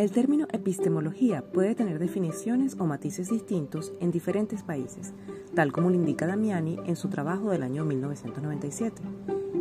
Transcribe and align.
El 0.00 0.12
término 0.12 0.46
epistemología 0.50 1.42
puede 1.42 1.74
tener 1.74 1.98
definiciones 1.98 2.74
o 2.78 2.86
matices 2.86 3.28
distintos 3.28 3.92
en 4.00 4.10
diferentes 4.10 4.62
países, 4.62 5.12
tal 5.54 5.72
como 5.72 5.90
lo 5.90 5.96
indica 5.96 6.26
Damiani 6.26 6.78
en 6.86 6.96
su 6.96 7.10
trabajo 7.10 7.50
del 7.50 7.62
año 7.62 7.84
1997. 7.84 9.02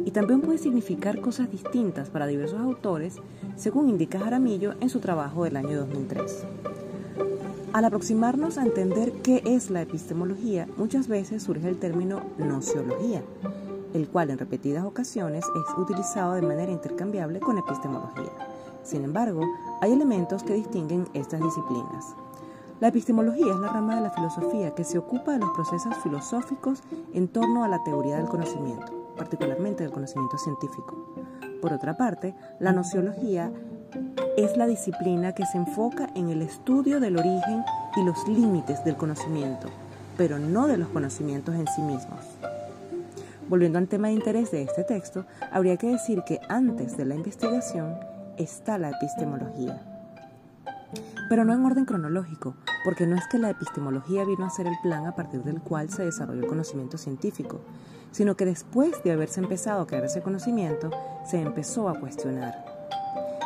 Y 0.05 0.12
también 0.12 0.39
puede 0.39 0.57
significar 0.57 1.20
cosas 1.20 1.52
distintas 1.52 2.10
para 2.10 2.25
diversos 2.25 2.62
autores, 2.62 3.17
según 3.57 3.89
indica 3.89 4.17
Jaramillo 4.17 4.75
en 4.79 4.88
su 4.88 5.02
trabajo 5.02 5.44
del 5.44 5.57
año 5.57 5.78
2003. 5.78 6.46
Al 7.74 7.83
aproximarnos 7.83 8.58
a 8.58 8.63
entender 8.63 9.12
qué 9.21 9.44
es 9.44 9.69
la 9.69 9.81
epistemología, 9.81 10.69
muchas 10.78 11.10
veces 11.10 11.44
surge 11.44 11.67
el 11.67 11.79
término 11.79 12.21
nociología, 12.37 13.24
el 13.94 14.08
cual 14.08 14.29
en 14.29 14.37
repetidas 14.37 14.85
ocasiones 14.85 15.44
es 15.44 15.78
utilizado 15.78 16.35
de 16.35 16.44
manera 16.44 16.71
intercambiable 16.71 17.41
con 17.41 17.57
epistemología. 17.57 18.48
Sin 18.83 19.03
embargo, 19.03 19.41
hay 19.81 19.91
elementos 19.91 20.43
que 20.43 20.53
distinguen 20.53 21.07
estas 21.13 21.41
disciplinas. 21.41 22.15
La 22.79 22.87
epistemología 22.87 23.53
es 23.53 23.59
la 23.59 23.73
rama 23.73 23.95
de 23.95 24.01
la 24.01 24.09
filosofía 24.09 24.73
que 24.73 24.85
se 24.85 24.97
ocupa 24.97 25.33
de 25.33 25.39
los 25.39 25.49
procesos 25.51 25.95
filosóficos 26.01 26.81
en 27.13 27.27
torno 27.27 27.63
a 27.63 27.67
la 27.67 27.84
teoría 27.84 28.15
del 28.15 28.27
conocimiento, 28.27 29.13
particularmente 29.17 29.84
del 29.84 29.91
conocimiento 29.91 30.37
científico. 30.37 30.95
Por 31.61 31.73
otra 31.73 31.97
parte, 31.97 32.35
la 32.59 32.71
nociología 32.71 33.51
es 34.37 34.55
la 34.55 34.65
disciplina 34.65 35.34
que 35.34 35.45
se 35.45 35.57
enfoca 35.57 36.09
en 36.15 36.29
el 36.29 36.41
estudio 36.41 37.01
del 37.01 37.17
origen 37.17 37.65
y 37.98 38.03
los 38.05 38.25
límites 38.29 38.81
del 38.85 38.95
conocimiento, 38.95 39.67
pero 40.15 40.39
no 40.39 40.67
de 40.67 40.77
los 40.77 40.87
conocimientos 40.87 41.55
en 41.55 41.67
sí 41.67 41.81
mismos. 41.81 42.21
Volviendo 43.49 43.77
al 43.77 43.87
tema 43.89 44.07
de 44.07 44.13
interés 44.13 44.51
de 44.51 44.61
este 44.61 44.85
texto, 44.85 45.25
habría 45.51 45.75
que 45.75 45.87
decir 45.87 46.23
que 46.23 46.39
antes 46.48 46.95
de 46.95 47.03
la 47.03 47.15
investigación 47.15 47.95
está 48.39 48.77
la 48.77 48.89
epistemología. 48.89 49.82
Pero 51.29 51.45
no 51.45 51.54
en 51.54 51.63
orden 51.63 51.85
cronológico, 51.85 52.55
porque 52.84 53.05
no 53.05 53.15
es 53.15 53.27
que 53.27 53.37
la 53.37 53.51
epistemología 53.51 54.26
vino 54.26 54.45
a 54.45 54.49
ser 54.49 54.65
el 54.65 54.76
plan 54.82 55.05
a 55.05 55.13
partir 55.13 55.43
del 55.43 55.62
cual 55.62 55.90
se 55.91 56.05
desarrolló 56.05 56.41
el 56.41 56.48
conocimiento 56.48 56.98
científico, 56.98 57.62
sino 58.12 58.35
que 58.35 58.45
después 58.45 59.04
de 59.04 59.12
haberse 59.12 59.40
empezado 59.40 59.82
a 59.82 59.87
crear 59.87 60.05
ese 60.05 60.23
conocimiento, 60.23 60.90
se 61.29 61.40
empezó 61.40 61.90
a 61.90 61.99
cuestionar. 61.99 62.65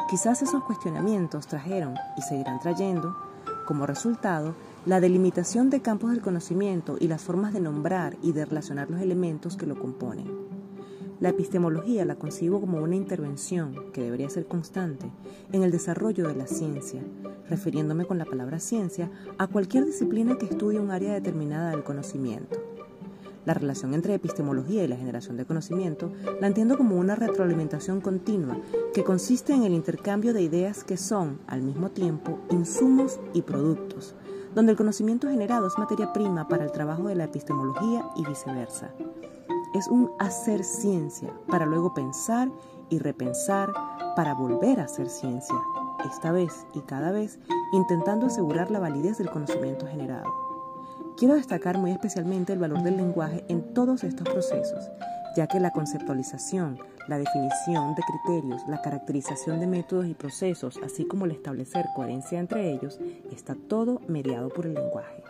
Quizás 0.09 0.41
esos 0.41 0.63
cuestionamientos 0.63 1.47
trajeron 1.47 1.95
y 2.15 2.21
seguirán 2.21 2.59
trayendo, 2.59 3.17
como 3.65 3.85
resultado, 3.85 4.55
la 4.85 4.99
delimitación 4.99 5.69
de 5.69 5.81
campos 5.81 6.11
del 6.11 6.21
conocimiento 6.21 6.97
y 6.99 7.07
las 7.07 7.23
formas 7.23 7.53
de 7.53 7.61
nombrar 7.61 8.15
y 8.21 8.31
de 8.31 8.45
relacionar 8.45 8.89
los 8.89 9.01
elementos 9.01 9.57
que 9.57 9.65
lo 9.65 9.79
componen. 9.79 10.52
La 11.19 11.29
epistemología 11.29 12.05
la 12.05 12.15
concibo 12.15 12.59
como 12.59 12.79
una 12.79 12.95
intervención 12.95 13.91
que 13.93 14.01
debería 14.01 14.29
ser 14.29 14.45
constante 14.45 15.05
en 15.51 15.63
el 15.63 15.71
desarrollo 15.71 16.27
de 16.27 16.35
la 16.35 16.47
ciencia, 16.47 17.01
refiriéndome 17.49 18.05
con 18.05 18.17
la 18.17 18.25
palabra 18.25 18.59
ciencia 18.59 19.11
a 19.37 19.47
cualquier 19.47 19.85
disciplina 19.85 20.37
que 20.37 20.47
estudie 20.47 20.79
un 20.79 20.91
área 20.91 21.13
determinada 21.13 21.71
del 21.71 21.83
conocimiento. 21.83 22.59
La 23.45 23.53
relación 23.53 23.93
entre 23.93 24.13
epistemología 24.13 24.83
y 24.83 24.87
la 24.87 24.95
generación 24.95 25.37
de 25.37 25.45
conocimiento 25.45 26.11
la 26.39 26.47
entiendo 26.47 26.77
como 26.77 26.95
una 26.95 27.15
retroalimentación 27.15 28.01
continua 28.01 28.57
que 28.93 29.03
consiste 29.03 29.53
en 29.53 29.63
el 29.63 29.73
intercambio 29.73 30.33
de 30.33 30.41
ideas 30.41 30.83
que 30.83 30.97
son, 30.97 31.39
al 31.47 31.61
mismo 31.61 31.91
tiempo, 31.91 32.39
insumos 32.51 33.19
y 33.33 33.41
productos, 33.41 34.15
donde 34.55 34.71
el 34.71 34.77
conocimiento 34.77 35.29
generado 35.29 35.67
es 35.67 35.77
materia 35.77 36.13
prima 36.13 36.47
para 36.47 36.63
el 36.63 36.71
trabajo 36.71 37.07
de 37.07 37.15
la 37.15 37.25
epistemología 37.25 38.05
y 38.15 38.25
viceversa 38.25 38.93
es 39.73 39.87
un 39.87 40.11
hacer 40.19 40.63
ciencia 40.63 41.29
para 41.47 41.65
luego 41.65 41.93
pensar 41.93 42.49
y 42.89 42.99
repensar 42.99 43.71
para 44.15 44.33
volver 44.33 44.79
a 44.79 44.83
hacer 44.83 45.09
ciencia, 45.09 45.55
esta 46.05 46.31
vez 46.31 46.65
y 46.73 46.81
cada 46.81 47.11
vez 47.11 47.39
intentando 47.71 48.27
asegurar 48.27 48.69
la 48.69 48.79
validez 48.79 49.17
del 49.17 49.29
conocimiento 49.29 49.87
generado. 49.87 50.31
Quiero 51.17 51.35
destacar 51.35 51.77
muy 51.77 51.91
especialmente 51.91 52.53
el 52.53 52.59
valor 52.59 52.83
del 52.83 52.97
lenguaje 52.97 53.43
en 53.47 53.73
todos 53.73 54.03
estos 54.03 54.27
procesos, 54.27 54.89
ya 55.35 55.47
que 55.47 55.59
la 55.59 55.71
conceptualización, 55.71 56.79
la 57.07 57.17
definición 57.17 57.95
de 57.95 58.03
criterios, 58.03 58.61
la 58.67 58.81
caracterización 58.81 59.59
de 59.59 59.67
métodos 59.67 60.07
y 60.07 60.13
procesos, 60.13 60.79
así 60.83 61.05
como 61.05 61.25
el 61.25 61.31
establecer 61.31 61.85
coherencia 61.95 62.39
entre 62.39 62.71
ellos, 62.71 62.99
está 63.31 63.55
todo 63.55 64.01
mediado 64.07 64.49
por 64.49 64.65
el 64.65 64.73
lenguaje. 64.75 65.23